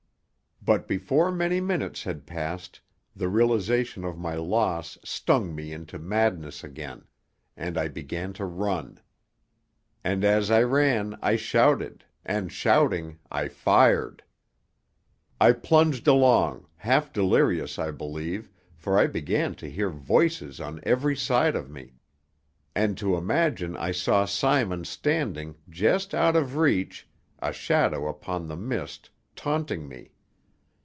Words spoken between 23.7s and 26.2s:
I saw Simon standing, just